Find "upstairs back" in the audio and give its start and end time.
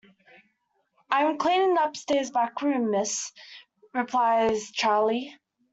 1.83-2.63